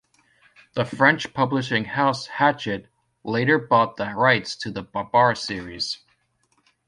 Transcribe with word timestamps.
The 0.73 0.83
French 0.83 1.31
publishing 1.31 1.85
house 1.85 2.25
Hachette 2.25 2.87
later 3.23 3.59
bought 3.59 3.97
the 3.97 4.11
rights 4.15 4.55
to 4.55 4.71
the 4.71 4.81
Babar 4.81 5.35
series. 5.35 5.99